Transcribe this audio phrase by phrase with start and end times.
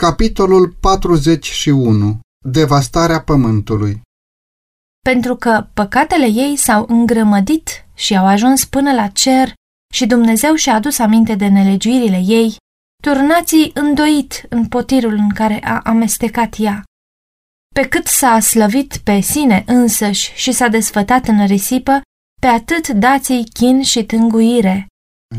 [0.00, 2.20] Capitolul 41.
[2.44, 4.00] Devastarea pământului
[5.04, 9.52] Pentru că păcatele ei s-au îngrămădit și au ajuns până la cer
[9.94, 12.56] și Dumnezeu și-a adus aminte de nelegiuirile ei,
[13.02, 16.84] turnații îndoit în potirul în care a amestecat ea.
[17.74, 22.00] Pe cât s-a slăvit pe sine însăși și s-a desfătat în risipă,
[22.40, 24.86] pe atât dați-i chin și tânguire,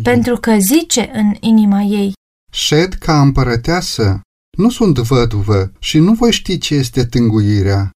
[0.03, 2.13] pentru că zice în inima ei,
[2.51, 4.21] Șed ca împărăteasă,
[4.57, 7.91] nu sunt văduvă și nu voi ști ce este tânguirea.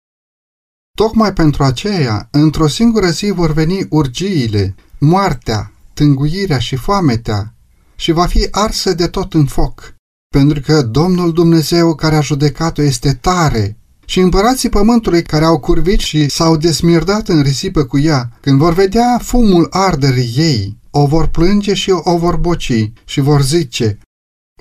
[0.98, 7.56] Tocmai pentru aceea, într-o singură zi vor veni urgiile, moartea, tânguirea și foametea
[7.96, 9.96] și va fi arsă de tot în foc,
[10.36, 16.00] pentru că Domnul Dumnezeu care a judecat-o este tare și împărații pământului care au curvit
[16.00, 21.28] și s-au desmirdat în risipă cu ea, când vor vedea fumul arderii ei, o vor
[21.28, 24.00] plânge și o vor boci și vor zice,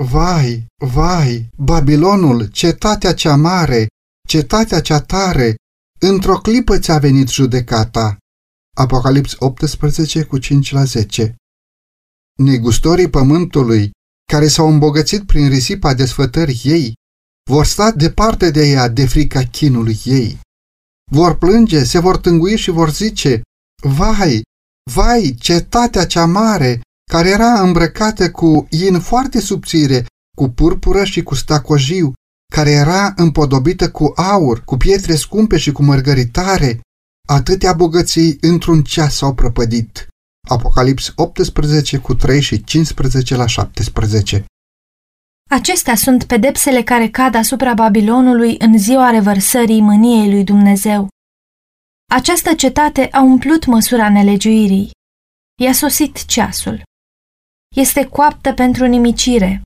[0.03, 3.87] Vai, vai, Babilonul, cetatea cea mare,
[4.29, 5.55] cetatea cea tare,
[6.01, 8.17] într-o clipă ți-a venit judecata.
[8.77, 11.35] Apocalips 18 cu 5 la 10
[12.39, 13.91] Negustorii pământului,
[14.33, 16.95] care s-au îmbogățit prin risipa desfătării ei,
[17.51, 20.39] vor sta departe de ea de frica chinului ei.
[21.13, 23.43] Vor plânge, se vor tângui și vor zice,
[23.83, 24.43] Vai,
[24.91, 26.81] vai, cetatea cea mare,
[27.15, 32.13] care era îmbrăcată cu in foarte subțire, cu purpură și cu stacojiu,
[32.55, 36.81] care era împodobită cu aur, cu pietre scumpe și cu mărgăritare,
[37.29, 40.09] atâtea bogății într-un ceas s-au prăpădit.
[40.49, 44.45] Apocalips 18 cu 3 și 15 la 17
[45.51, 51.09] Acestea sunt pedepsele care cad asupra Babilonului în ziua revărsării mâniei lui Dumnezeu.
[52.13, 54.91] Această cetate a umplut măsura nelegiuirii.
[55.63, 56.83] I-a sosit ceasul.
[57.75, 59.63] Este coaptă pentru nimicire.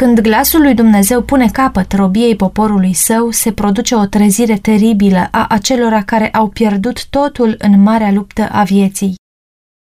[0.00, 5.46] Când glasul lui Dumnezeu pune capăt robiei poporului său, se produce o trezire teribilă a
[5.48, 9.14] acelora care au pierdut totul în marea luptă a vieții.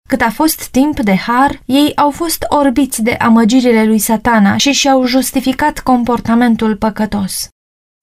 [0.10, 4.72] Cât a fost timp de har, ei au fost orbiți de amăgirile lui satana și
[4.72, 7.48] și-au justificat comportamentul păcătos.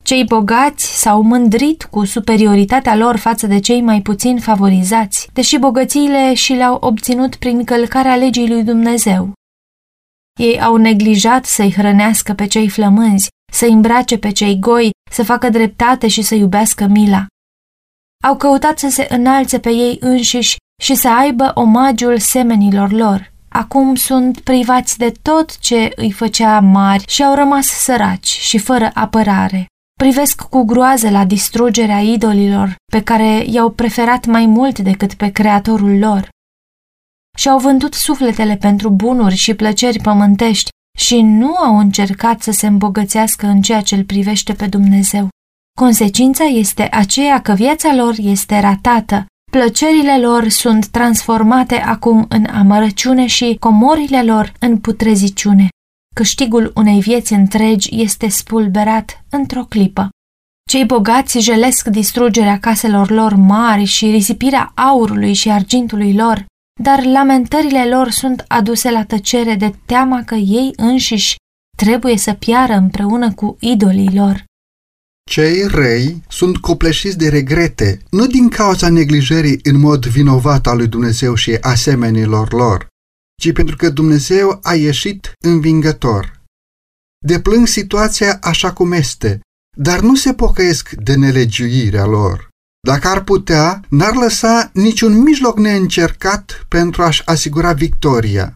[0.04, 6.34] Cei bogați s-au mândrit cu superioritatea lor față de cei mai puțin favorizați, deși bogățiile
[6.34, 9.36] și le-au obținut prin călcarea legii lui Dumnezeu.
[10.38, 15.48] Ei au neglijat să-i hrănească pe cei flămânzi, să îmbrace pe cei goi, să facă
[15.48, 17.26] dreptate și să iubească mila.
[18.24, 23.32] Au căutat să se înalțe pe ei înșiși și să aibă omagiul semenilor lor.
[23.48, 28.90] Acum sunt privați de tot ce îi făcea mari și au rămas săraci și fără
[28.94, 29.66] apărare.
[30.00, 35.98] Privesc cu groază la distrugerea idolilor pe care i-au preferat mai mult decât pe creatorul
[35.98, 36.28] lor.
[37.38, 40.68] Și-au vândut sufletele pentru bunuri și plăceri pământești
[40.98, 45.28] și nu au încercat să se îmbogățească în ceea ce îl privește pe Dumnezeu.
[45.78, 53.26] Consecința este aceea că viața lor este ratată Plăcerile lor sunt transformate acum în amărăciune
[53.26, 55.68] și comorile lor în putreziciune.
[56.14, 60.08] Câștigul unei vieți întregi este spulberat într-o clipă.
[60.70, 66.44] Cei bogați jelesc distrugerea caselor lor mari și risipirea aurului și argintului lor,
[66.78, 71.36] dar lamentările lor sunt aduse la tăcere de teama că ei înșiși
[71.76, 74.44] trebuie să piară împreună cu idolii lor.
[75.30, 80.86] Cei răi sunt copleșiți de regrete, nu din cauza neglijării în mod vinovat al lui
[80.86, 82.86] Dumnezeu și asemenilor lor,
[83.42, 86.42] ci pentru că Dumnezeu a ieșit învingător.
[87.26, 89.40] Deplâng situația așa cum este,
[89.76, 92.47] dar nu se pocăiesc de nelegiuirea lor.
[92.80, 98.52] Dacă ar putea, n-ar lăsa niciun mijloc neîncercat pentru a-și asigura victoria.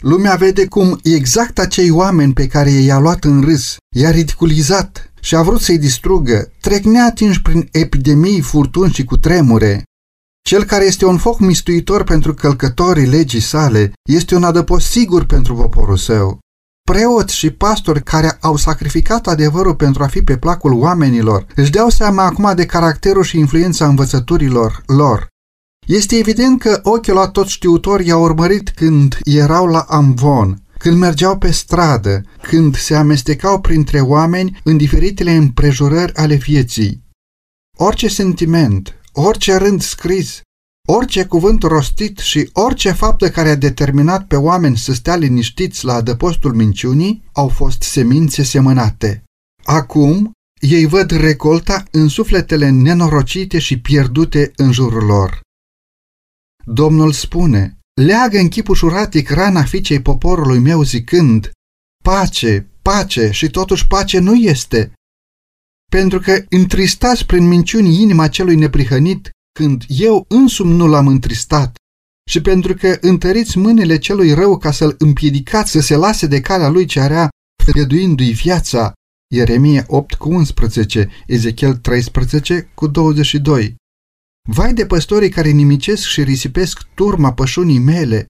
[0.00, 5.34] Lumea vede cum exact acei oameni pe care i-a luat în râs, i-a ridiculizat, și
[5.34, 9.82] a vrut să-i distrugă, trec neatinși prin epidemii, furtuni și cu tremure.
[10.44, 15.54] Cel care este un foc mistuitor pentru călcătorii legii sale este un adăpost sigur pentru
[15.54, 16.38] poporul său.
[16.90, 21.88] Preoți și pastori care au sacrificat adevărul pentru a fi pe placul oamenilor își dau
[21.88, 25.26] seama acum de caracterul și influența învățăturilor lor.
[25.86, 31.38] Este evident că ochiul la tot știutor i-a urmărit când erau la Amvon, când mergeau
[31.38, 37.02] pe stradă, când se amestecau printre oameni în diferitele împrejurări ale vieții.
[37.78, 40.40] Orice sentiment, orice rând scris,
[40.88, 45.94] orice cuvânt rostit și orice faptă care a determinat pe oameni să stea liniștiți la
[45.94, 49.24] adăpostul minciunii au fost semințe semănate.
[49.64, 55.40] Acum, ei văd recolta în sufletele nenorocite și pierdute în jurul lor.
[56.64, 61.50] Domnul spune, leagă în chip ușuratic rana fiicei poporului meu zicând,
[62.04, 64.92] pace, pace și totuși pace nu este.
[65.90, 71.76] Pentru că întristați prin minciuni inima celui neprihănit, când eu însumi nu l-am întristat,
[72.30, 76.68] și pentru că întăriți mâinile celui rău ca să-l împiedicați să se lase de calea
[76.68, 77.28] lui ce area,
[77.64, 78.92] făgăduindu-i viața,
[79.34, 83.74] Ieremia 8 cu 11, Ezechiel 13 cu 22.
[84.48, 88.26] Vai de păstorii care nimicesc și risipesc turma pășunii mele.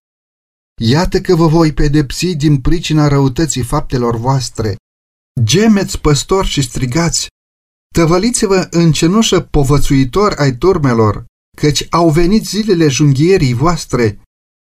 [0.80, 4.76] Iată că vă voi pedepsi din pricina răutății faptelor voastre.
[5.42, 7.26] Gemeți păstori și strigați,
[7.92, 11.24] tăvăliți-vă în cenușă povățuitor ai turmelor,
[11.56, 14.20] căci au venit zilele junghierii voastre.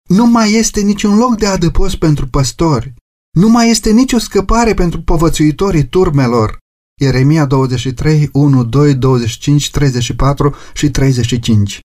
[0.08, 2.94] Nu mai este niciun loc de adăpost pentru păstori.
[3.36, 6.58] Nu mai este nicio scăpare pentru povățuitorii turmelor.
[7.00, 11.80] Ieremia 23, 1, 2, 25, 34 și 35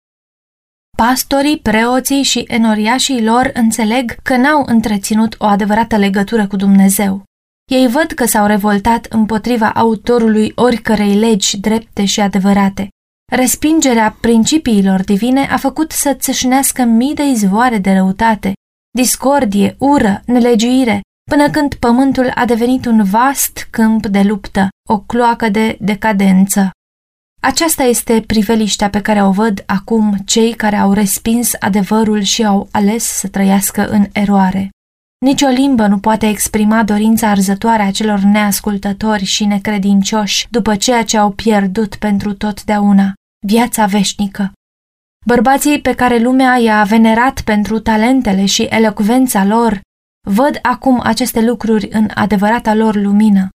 [0.97, 7.23] Pastorii, preoții și enoriașii lor înțeleg că n-au întreținut o adevărată legătură cu Dumnezeu.
[7.69, 12.87] Ei văd că s-au revoltat împotriva autorului oricărei legi drepte și adevărate.
[13.31, 18.53] Respingerea principiilor divine a făcut să țâșnească mii de izvoare de răutate,
[18.95, 21.01] discordie, ură, nelegiuire,
[21.31, 26.69] până când pământul a devenit un vast câmp de luptă, o cloacă de decadență.
[27.41, 32.67] Aceasta este priveliștea pe care o văd acum cei care au respins adevărul și au
[32.71, 34.69] ales să trăiască în eroare.
[35.25, 41.03] Nici o limbă nu poate exprima dorința arzătoare a celor neascultători și necredincioși după ceea
[41.03, 43.13] ce au pierdut pentru totdeauna,
[43.47, 44.51] viața veșnică.
[45.25, 49.81] Bărbații pe care lumea i-a venerat pentru talentele și elocvența lor
[50.27, 53.49] văd acum aceste lucruri în adevărata lor lumină.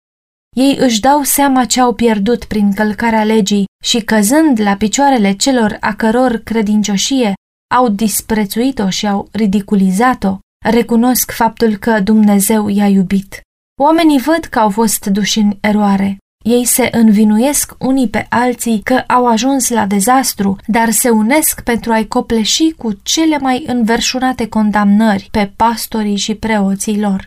[0.57, 5.77] Ei își dau seama ce au pierdut prin călcarea legii și căzând la picioarele celor
[5.81, 7.33] a căror credincioșie
[7.75, 13.41] au disprețuit-o și au ridiculizat-o, recunosc faptul că Dumnezeu i-a iubit.
[13.81, 16.19] Oamenii văd că au fost duși în eroare.
[16.45, 21.93] Ei se învinuiesc unii pe alții că au ajuns la dezastru, dar se unesc pentru
[21.93, 27.25] a-i copleși cu cele mai înverșunate condamnări pe pastorii și preoții lor.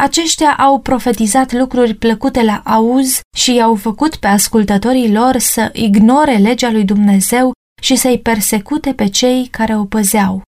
[0.00, 6.36] Aceștia au profetizat lucruri plăcute la auz și i-au făcut pe ascultătorii lor să ignore
[6.36, 10.42] legea lui Dumnezeu și să-i persecute pe cei care o păzeau.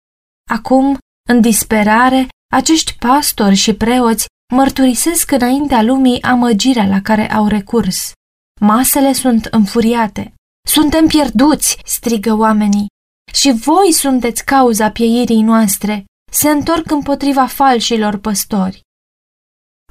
[0.50, 0.98] Acum,
[1.30, 8.12] în disperare, acești pastori și preoți mărturisesc înaintea lumii amăgirea la care au recurs.
[8.62, 10.34] Masele sunt înfuriate.
[10.68, 12.88] Suntem pierduți, strigă oamenii.
[13.34, 16.06] Și voi sunteți cauza pieirii noastre.
[16.31, 18.81] Se întorc împotriva falșilor păstori.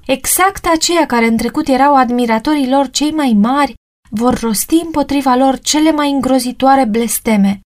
[0.06, 3.74] Exact aceia care în trecut erau admiratorii lor cei mai mari
[4.10, 7.60] vor rosti împotriva lor cele mai îngrozitoare blesteme.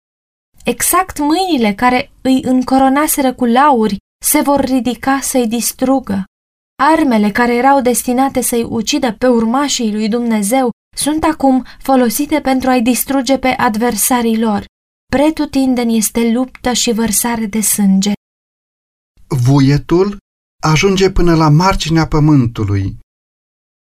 [0.66, 6.24] Exact mâinile care îi încoronaseră cu lauri se vor ridica să-i distrugă.
[6.82, 12.82] Armele care erau destinate să-i ucidă pe urmașii lui Dumnezeu sunt acum folosite pentru a-i
[12.82, 14.64] distruge pe adversarii lor.
[15.06, 18.12] Pretutindeni este luptă și vărsare de sânge.
[19.26, 20.16] Vuietul
[20.62, 22.98] ajunge până la marginea pământului,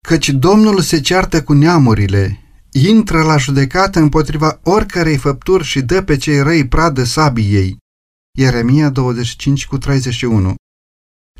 [0.08, 2.43] căci Domnul se ceartă cu neamurile,
[2.74, 7.78] intră la judecată împotriva oricărei făpturi și dă pe cei răi pradă sabiei.
[8.38, 10.56] Ieremia 25 cu 31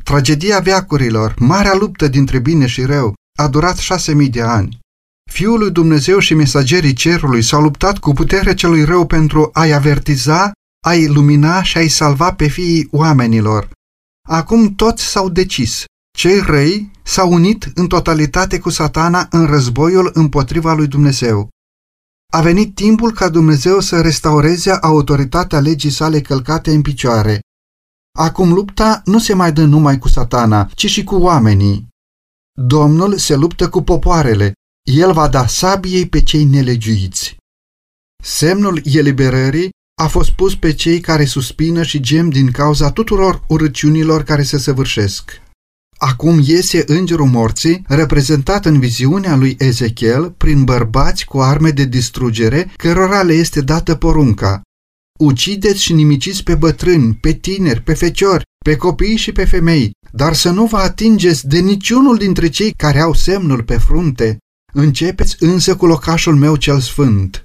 [0.04, 4.78] Tragedia veacurilor, marea luptă dintre bine și rău, a durat șase mii de ani.
[5.30, 10.52] Fiul lui Dumnezeu și mesagerii cerului s-au luptat cu puterea celui rău pentru a-i avertiza,
[10.86, 13.70] a-i lumina și a-i salva pe fiii oamenilor.
[14.28, 15.84] Acum toți s-au decis.
[16.18, 21.48] Cei răi s-au unit în totalitate cu satana în războiul împotriva lui Dumnezeu.
[22.32, 27.40] A venit timpul ca Dumnezeu să restaureze autoritatea legii sale călcate în picioare.
[28.18, 31.88] Acum lupta nu se mai dă numai cu satana, ci și cu oamenii.
[32.60, 34.52] Domnul se luptă cu popoarele.
[34.82, 37.36] El va da sabiei pe cei nelegiuiți.
[38.22, 39.70] Semnul eliberării
[40.02, 44.58] a fost pus pe cei care suspină și gem din cauza tuturor urăciunilor care se
[44.58, 45.42] săvârșesc.
[45.98, 52.72] Acum iese îngerul morții, reprezentat în viziunea lui Ezechiel prin bărbați cu arme de distrugere,
[52.76, 54.62] cărora le este dată porunca.
[55.18, 60.34] Ucideți și nimiciți pe bătrâni, pe tineri, pe feciori, pe copii și pe femei, dar
[60.34, 64.38] să nu vă atingeți de niciunul dintre cei care au semnul pe frunte.
[64.72, 67.44] Începeți însă cu locașul meu cel sfânt.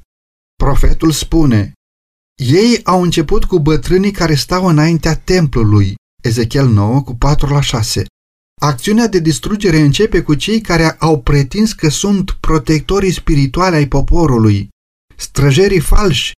[0.55, 1.73] Profetul spune,
[2.39, 8.05] ei au început cu bătrânii care stau înaintea templului, Ezechiel 9 cu 4 la 6.
[8.59, 14.69] Acțiunea de distrugere începe cu cei care au pretins că sunt protectorii spirituale ai poporului.
[15.15, 16.31] Străjerii falși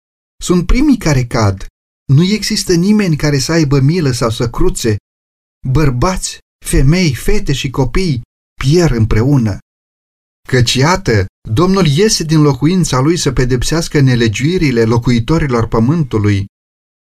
[0.43, 1.65] sunt primii care cad.
[2.13, 4.95] Nu există nimeni care să aibă milă sau să cruțe.
[5.67, 8.21] Bărbați, femei, fete și copii,
[8.61, 9.57] pierd împreună.
[10.49, 16.45] Căci iată, Domnul iese din locuința lui să pedepsească nelegiuirile locuitorilor pământului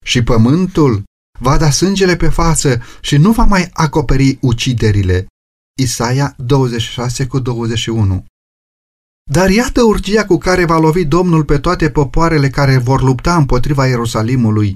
[0.06, 1.04] și pământul
[1.40, 5.28] va da sângele pe față și nu va mai acoperi uciderile.
[5.82, 8.26] Isaia 26 cu 21
[9.32, 13.88] Dar iată urgia cu care va lovi Domnul pe toate popoarele care vor lupta împotriva
[13.88, 14.76] Ierusalimului.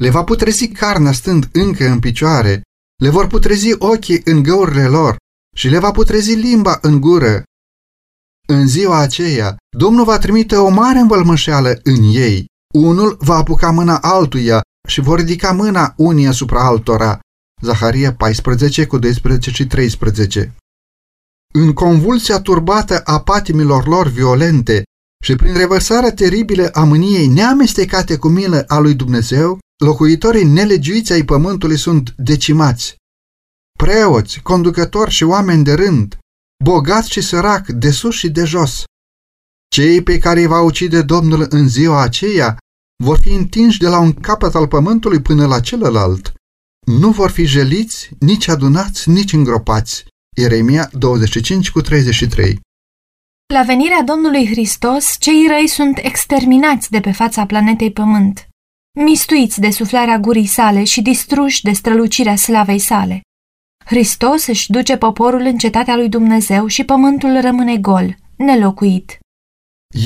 [0.00, 2.62] Le va putrezi carnea stând încă în picioare,
[3.02, 5.16] le vor putrezi ochii în găurile lor
[5.56, 7.42] și le va putrezi limba în gură.
[8.48, 12.46] În ziua aceea, Domnul va trimite o mare învălmășeală în ei.
[12.74, 14.60] Unul va apuca mâna altuia
[14.90, 17.20] și vor ridica mâna unii asupra altora.
[17.62, 20.54] Zaharia 14 cu 12 și 13
[21.54, 24.82] În convulsia turbată a patimilor lor violente
[25.24, 31.24] și prin revărsarea teribilă a mâniei neamestecate cu milă a lui Dumnezeu, locuitorii nelegiuiți ai
[31.24, 32.96] pământului sunt decimați.
[33.78, 36.18] Preoți, conducători și oameni de rând,
[36.64, 38.84] bogați și sărac, de sus și de jos.
[39.68, 42.58] Cei pe care îi va ucide Domnul în ziua aceea
[43.02, 46.32] vor fi întinși de la un capăt al pământului până la celălalt.
[46.86, 50.04] Nu vor fi jeliți, nici adunați, nici îngropați.
[50.36, 52.60] Ieremia 25 cu 33
[53.54, 58.48] La venirea Domnului Hristos, cei răi sunt exterminați de pe fața planetei Pământ,
[58.98, 63.20] mistuiți de suflarea gurii sale și distruși de strălucirea slavei sale.
[63.84, 69.18] Hristos își duce poporul în cetatea lui Dumnezeu și pământul rămâne gol, nelocuit.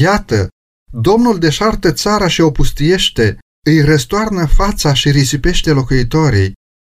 [0.01, 0.49] Iată,
[0.97, 6.53] Domnul deșartă țara și o pustiește, îi răstoarnă fața și risipește locuitorii.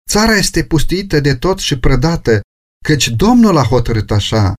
[0.09, 2.41] Țara este pustită de tot și prădată,
[2.85, 4.53] căci Domnul a hotărât așa.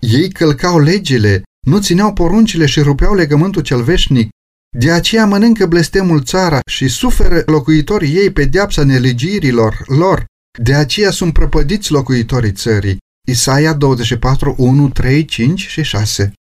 [0.00, 4.28] Ei călcau legile, nu țineau poruncile și rupeau legământul cel veșnic,
[4.76, 10.24] de aceea mănâncă blestemul țara și suferă locuitorii ei pedeapsa nelegirilor lor,
[10.62, 12.98] de aceea sunt prăpădiți locuitorii țării.
[13.28, 16.32] Isaia 24, 1, 3, 5 și 6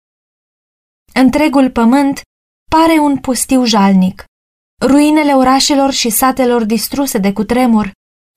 [1.18, 2.20] Întregul pământ
[2.70, 4.25] pare un pustiu jalnic.
[4.87, 7.90] Ruinele orașelor și satelor distruse de cutremur,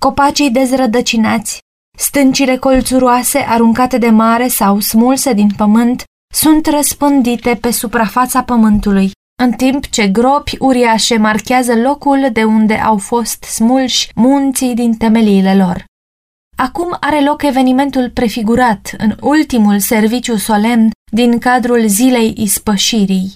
[0.03, 1.59] copacii dezrădăcinați,
[1.97, 9.11] stâncile colțuroase aruncate de mare sau smulse din pământ sunt răspândite pe suprafața pământului,
[9.43, 15.55] în timp ce gropi uriașe marchează locul de unde au fost smulși munții din temeliile
[15.55, 15.85] lor.
[16.59, 23.35] Acum are loc evenimentul prefigurat în ultimul serviciu solemn din cadrul zilei ispășirii.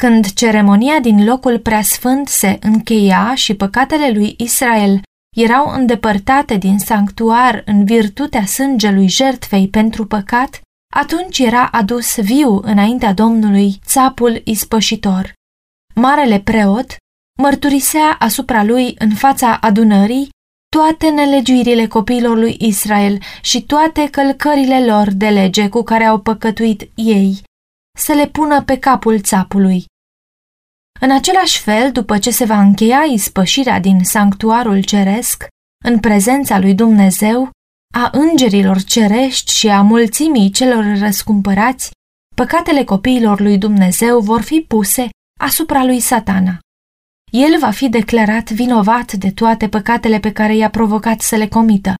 [0.00, 5.00] Când ceremonia din locul preasfânt se încheia și păcatele lui Israel
[5.36, 10.60] erau îndepărtate din sanctuar în virtutea sângelui jertfei pentru păcat,
[10.94, 15.32] atunci era adus viu înaintea Domnului țapul ispășitor.
[15.94, 16.96] Marele preot
[17.38, 20.34] mărturisea asupra lui în fața adunării
[20.76, 26.90] toate nelegiuirile copiilor lui Israel și toate călcările lor de lege cu care au păcătuit
[26.94, 27.42] ei,
[27.98, 29.84] să le pună pe capul țapului.
[31.00, 35.46] În același fel, după ce se va încheia ispășirea din sanctuarul ceresc,
[35.84, 37.50] în prezența lui Dumnezeu,
[37.94, 41.90] a îngerilor cerești și a mulțimii celor răscumpărați,
[42.34, 45.08] păcatele copiilor lui Dumnezeu vor fi puse
[45.40, 46.58] asupra lui satana.
[47.36, 51.94] El va fi declarat vinovat de toate păcatele pe care i-a provocat să le comită.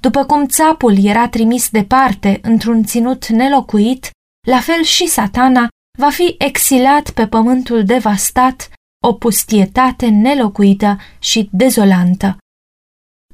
[0.00, 4.10] După cum țapul era trimis departe într-un ținut nelocuit,
[4.46, 8.70] la fel și satana va fi exilat pe pământul devastat,
[9.06, 12.36] o pustietate nelocuită și dezolantă.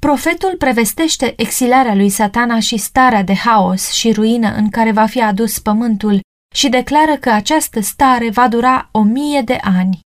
[0.01, 5.23] Profetul prevestește exilarea lui satana și starea de haos și ruină în care va fi
[5.23, 6.21] adus pământul
[6.55, 10.01] și declară că această stare va dura o mie de ani.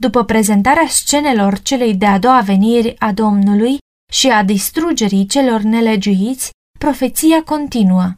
[0.00, 3.78] După prezentarea scenelor celei de-a doua veniri a Domnului
[4.12, 8.14] și a distrugerii celor nelegiuiți, profeția continuă.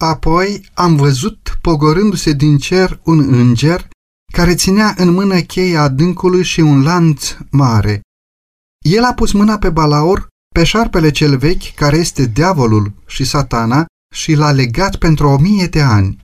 [0.00, 3.88] Apoi am văzut pogorându-se din cer un înger
[4.32, 8.00] care ținea în mână cheia adâncului și un lanț mare.
[8.84, 13.86] El a pus mâna pe balaur, pe șarpele cel vechi, care este diavolul și satana,
[14.14, 16.18] și l-a legat pentru o mie de ani.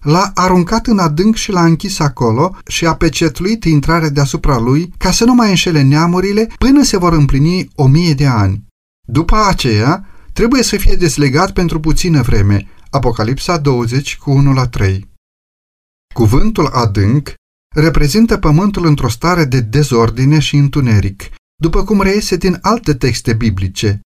[0.00, 5.10] L-a aruncat în adânc și l-a închis acolo și a pecetluit intrarea deasupra lui ca
[5.10, 8.64] să nu mai înșele neamurile până se vor împlini o mie de ani.
[9.08, 12.68] După aceea, trebuie să fie deslegat pentru puțină vreme.
[12.90, 15.08] Apocalipsa 20 cu 1 la 3
[16.14, 17.34] Cuvântul adânc
[17.74, 21.22] reprezintă pământul într-o stare de dezordine și întuneric,
[21.62, 24.00] după cum reiese din alte texte biblice.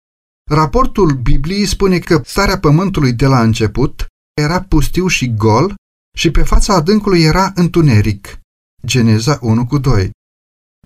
[0.52, 4.06] Raportul Bibliei spune că starea pământului de la început
[4.42, 5.74] era pustiu și gol
[6.18, 8.40] și pe fața adâncului era întuneric.
[8.86, 10.10] Geneza 1 cu 2.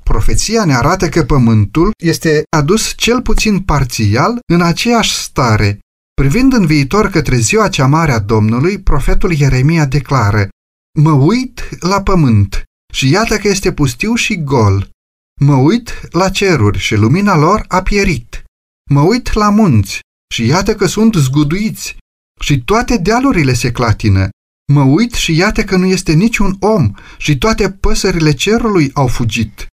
[0.03, 5.79] Profeția ne arată că pământul este adus cel puțin parțial în aceeași stare,
[6.22, 10.50] Privind în viitor către ziua cea mare a Domnului, profetul Ieremia declară
[11.00, 14.89] Mă uit la pământ și iată că este pustiu și gol.
[15.41, 18.43] Mă uit la ceruri și lumina lor a pierit.
[18.89, 20.00] Mă uit la munți
[20.34, 21.98] și iată că sunt zguduiți
[22.39, 24.29] și toate dealurile se clatină.
[24.74, 29.68] Mă uit și iată că nu este niciun om și toate păsările cerului au fugit.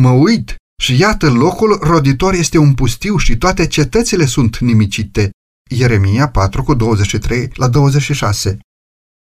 [0.00, 5.30] Mă uit și iată locul roditor este un pustiu și toate cetățile sunt nimicite.
[5.70, 8.58] Ieremia 4 cu 23 la 26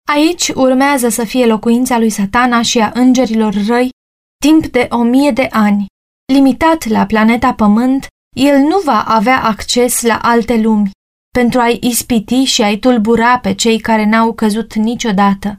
[0.08, 3.90] Aici urmează să fie locuința lui satana și a îngerilor răi
[4.40, 5.86] timp de o mie de ani.
[6.32, 10.90] Limitat la planeta Pământ, el nu va avea acces la alte lumi
[11.38, 15.58] pentru a-i ispiti și a-i tulbura pe cei care n-au căzut niciodată.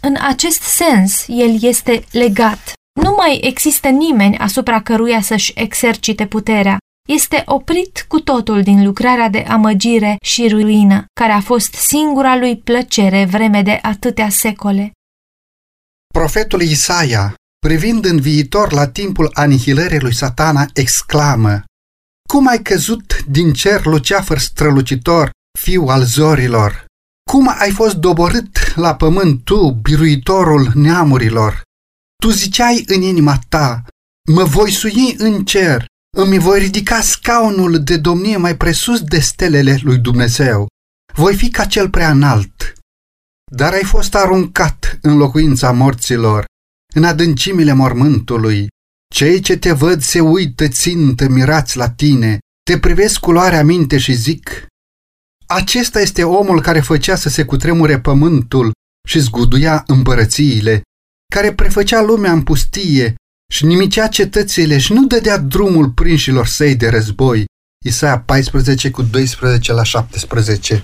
[0.00, 2.72] În acest sens, el este legat.
[3.00, 6.78] Nu mai există nimeni asupra căruia să-și exercite puterea.
[7.08, 12.58] Este oprit cu totul din lucrarea de amăgire și ruină, care a fost singura lui
[12.58, 14.92] plăcere vreme de atâtea secole.
[16.14, 17.34] Profetul Isaia,
[17.66, 21.64] privind în viitor la timpul anihilării lui satana, exclamă
[22.32, 26.84] Cum ai căzut din cer luceafăr strălucitor, fiu al zorilor?
[27.30, 31.62] Cum ai fost doborât la pământ tu, biruitorul neamurilor?
[32.22, 33.82] Tu ziceai în inima ta,
[34.28, 39.78] mă voi sui în cer, îmi voi ridica scaunul de domnie mai presus de stelele
[39.82, 40.66] lui Dumnezeu.
[41.14, 42.72] Voi fi ca cel prea înalt.
[43.52, 46.44] Dar ai fost aruncat în locuința morților,
[46.94, 48.68] în adâncimile mormântului.
[49.14, 52.38] Cei ce te văd se uită țintă mirați la tine,
[52.70, 54.66] te privesc cu luarea minte și zic,
[55.46, 58.72] acesta este omul care făcea să se cutremure pământul
[59.08, 60.82] și zguduia împărățiile,
[61.34, 63.14] care prefăcea lumea în pustie
[63.52, 67.44] și nimicea cetățile și nu dădea drumul prinșilor săi de război.
[67.84, 70.82] Isaia 14 cu 12 la 17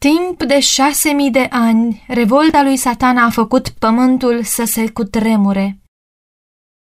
[0.00, 5.83] Timp de șase mii de ani, revolta lui satana a făcut pământul să se cutremure.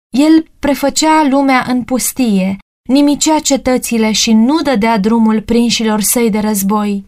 [0.09, 2.57] El prefăcea lumea în pustie,
[2.89, 7.05] nimicea cetățile și nu dădea drumul prinșilor săi de război.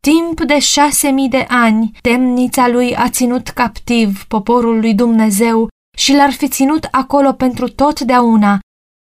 [0.00, 6.12] Timp de șase mii de ani, temnița lui a ținut captiv poporul lui Dumnezeu și
[6.12, 8.58] l-ar fi ținut acolo pentru totdeauna,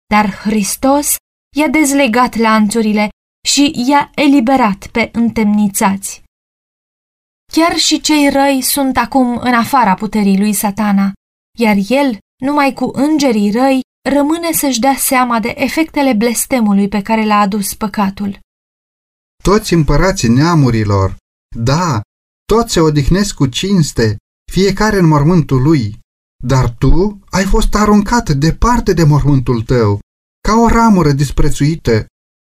[0.07, 1.17] dar Hristos
[1.57, 3.09] i-a dezlegat lanțurile
[3.49, 6.23] și i-a eliberat pe întemnițați.
[7.53, 11.13] Chiar și cei răi sunt acum în afara puterii lui satana,
[11.59, 17.25] iar el, numai cu îngerii răi, rămâne să-și dea seama de efectele blestemului pe care
[17.25, 18.39] l-a adus păcatul.
[19.43, 21.17] Toți împărații neamurilor,
[21.57, 22.01] da,
[22.45, 24.17] toți se odihnesc cu cinste,
[24.53, 25.99] fiecare în mormântul lui,
[26.45, 29.99] dar tu ai fost aruncat departe de mormântul tău,
[30.49, 32.07] ca o ramură disprețuită.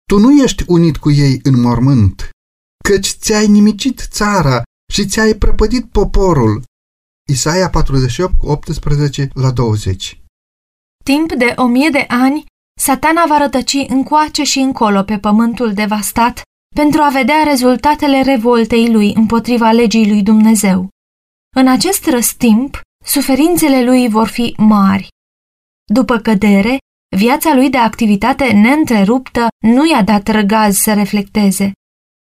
[0.08, 2.30] Tu nu ești unit cu ei în mormânt,
[2.84, 6.62] căci ți-ai nimicit țara și ți-ai prăpădit poporul.
[7.30, 10.20] Isaia 48, 18 la 20
[11.04, 12.44] Timp de o mie de ani,
[12.80, 16.42] satana va rătăci încoace și încolo pe pământul devastat
[16.74, 20.88] pentru a vedea rezultatele revoltei lui împotriva legii lui Dumnezeu.
[21.56, 25.08] În acest răstimp, suferințele lui vor fi mari.
[25.92, 26.78] După cădere,
[27.16, 31.72] viața lui de activitate neîntreruptă nu i-a dat răgaz să reflecteze.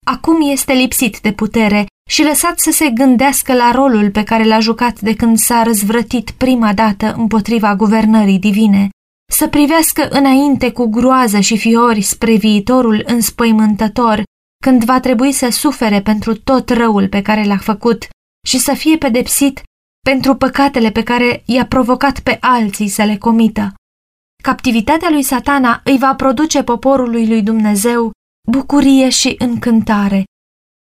[0.03, 4.59] Acum este lipsit de putere și lăsat să se gândească la rolul pe care l-a
[4.59, 8.89] jucat de când s-a răzvrătit prima dată împotriva guvernării divine,
[9.31, 14.23] să privească înainte cu groază și fiori spre viitorul înspăimântător,
[14.63, 18.07] când va trebui să sufere pentru tot răul pe care l-a făcut
[18.47, 19.61] și să fie pedepsit
[20.05, 23.73] pentru păcatele pe care i-a provocat pe alții să le comită.
[24.43, 28.11] Captivitatea lui satana îi va produce poporului lui Dumnezeu
[28.51, 30.23] bucurie și încântare.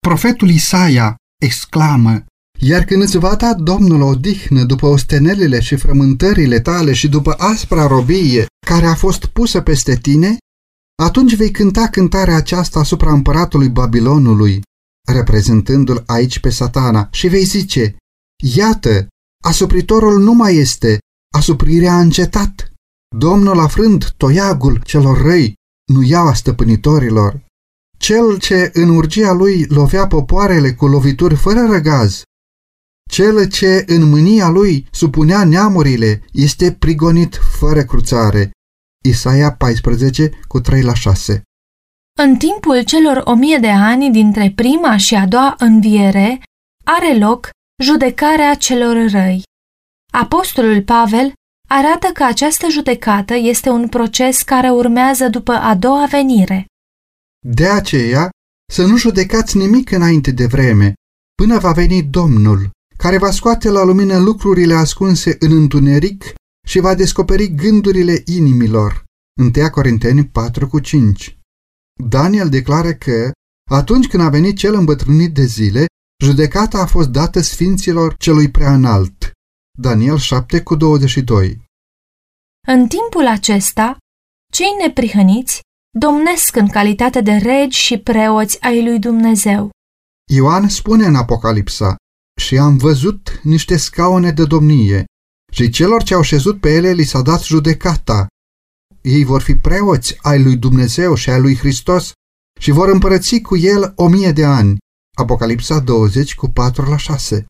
[0.08, 2.24] Profetul Isaia exclamă,
[2.60, 7.88] iar când îți va da Domnul odihnă după ostenelile și frământările tale și după aspra
[7.88, 10.38] robie care a fost pusă peste tine,
[11.04, 14.62] atunci vei cânta cântarea aceasta asupra împăratului Babilonului,
[15.08, 17.96] reprezentându-l aici pe satana, și vei zice,
[18.44, 19.08] Iată,
[19.44, 21.00] asupritorul nu mai este,
[21.34, 22.72] asuprirea a încetat.
[23.18, 25.54] Domnul afrând toiagul celor răi,
[25.92, 27.46] nu iau stăpânitorilor.
[27.98, 32.24] Cel ce în urgia lui lovea popoarele cu lovituri fără răgaz,
[33.12, 38.52] cel ce în mânia lui supunea neamurile, este prigonit fără cruțare.
[39.04, 41.42] Isaia 14 cu 3 la 6
[42.20, 46.42] În timpul celor o mie de ani dintre prima și a doua înviere,
[46.84, 47.50] are loc
[47.84, 49.44] Judecarea celor răi
[50.12, 51.34] Apostolul Pavel
[51.78, 56.66] arată că această judecată este un proces care urmează după a doua venire.
[57.48, 58.30] De aceea,
[58.74, 60.94] să nu judecați nimic înainte de vreme,
[61.36, 66.34] până va veni Domnul, care va scoate la lumină lucrurile ascunse în întuneric
[66.68, 69.04] și va descoperi gândurile inimilor.
[69.42, 71.38] 1 Corinteni 4 cu 5
[72.10, 73.32] Daniel declară că,
[73.72, 75.86] atunci când a venit cel îmbătrânit de zile,
[76.24, 79.21] judecata a fost dată sfinților celui prea înalt.
[79.82, 81.62] Daniel 7 cu 22
[82.68, 83.98] În timpul acesta,
[84.54, 85.60] cei neprihăniți
[86.00, 89.70] domnesc în calitate de regi și preoți ai lui Dumnezeu.
[90.32, 91.96] Ioan spune în Apocalipsa,
[92.42, 95.06] și am văzut niște scaune de domnie,
[95.52, 98.28] și celor ce au șezut pe ele li s-a dat judecata.
[99.02, 102.12] Ei vor fi preoți ai lui Dumnezeu și ai lui Hristos
[102.60, 104.78] și vor împărăți cu el o mie de ani.
[105.18, 107.46] Apocalipsa 20 cu 4 la 6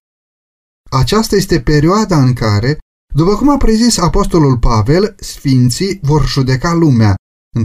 [0.93, 2.77] Aceasta este perioada în care,
[3.13, 7.15] după cum a prezis apostolul Pavel, sfinții vor judeca lumea.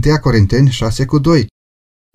[0.05, 1.47] 1 Corinteni 6 cu 2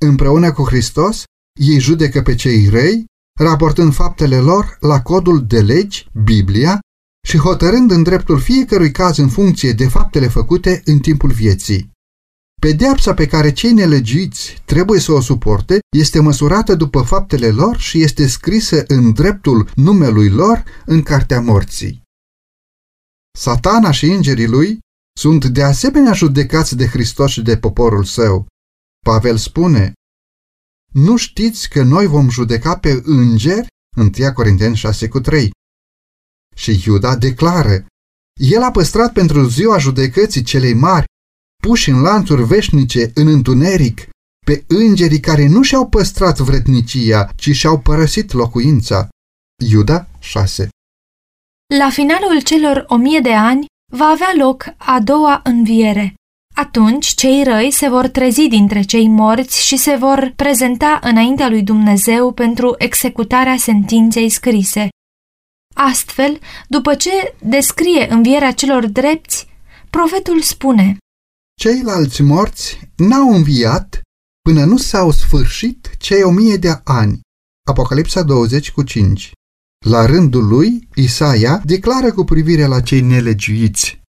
[0.01, 1.25] Împreună cu Hristos,
[1.61, 3.05] ei judecă pe cei răi,
[3.40, 6.81] raportând faptele lor la codul de legi, Biblia,
[7.27, 11.90] și hotărând în dreptul fiecărui caz în funcție de faptele făcute în timpul vieții.
[12.66, 18.03] Pedeapsa pe care cei nelegiți trebuie să o suporte este măsurată după faptele lor și
[18.03, 22.03] este scrisă în dreptul numelui lor în cartea morții.
[23.38, 24.79] Satana și îngerii lui
[25.20, 28.46] sunt de asemenea judecați de Hristos și de poporul său.
[29.07, 29.92] Pavel spune,
[30.92, 33.66] Nu știți că noi vom judeca pe îngeri?
[33.96, 35.51] 1 Corinteni 6 cu 3
[36.57, 37.87] și Iuda declară,
[38.40, 41.11] El a păstrat pentru ziua judecății celei mari,
[41.66, 44.09] puși în lanțuri veșnice în întuneric,
[44.46, 49.09] pe îngerii care nu și-au păstrat vretnicia, ci și-au părăsit locuința.
[49.70, 50.68] Iuda 6
[51.79, 56.14] La finalul celor o mie de ani va avea loc a doua înviere.
[56.55, 61.62] Atunci cei răi se vor trezi dintre cei morți și se vor prezenta înaintea lui
[61.62, 64.88] Dumnezeu pentru executarea sentinței scrise.
[65.75, 69.46] Astfel, după ce descrie învierea celor drepți,
[69.90, 70.96] profetul spune
[71.55, 74.01] Ceilalți morți n-au înviat
[74.43, 77.21] până nu s-au sfârșit cei o mie de ani.
[77.69, 79.33] Apocalipsa 20 cu 5
[79.87, 84.01] La rândul lui, Isaia declară cu privire la cei nelegiuiți.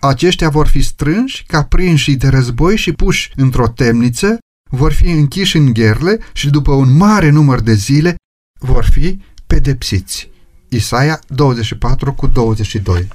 [0.00, 4.38] Aceștia vor fi strânși ca prinși de război și puși într-o temniță,
[4.70, 8.14] vor fi închiși în gherle și după un mare număr de zile
[8.60, 10.30] vor fi pedepsiți.
[10.68, 13.08] Isaia 24 cu 22